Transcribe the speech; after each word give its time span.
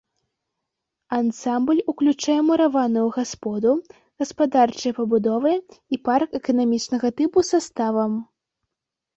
Ансамбль 1.17 1.81
уключае 1.91 2.37
мураваную 2.47 3.03
гасподу, 3.17 3.71
гаспадарчыя 4.23 4.93
пабудовы 5.01 5.53
і 5.61 5.95
парк 6.11 6.29
эканамічнага 6.41 7.07
тыпу 7.23 7.39
са 7.53 7.59
ставам. 7.69 8.11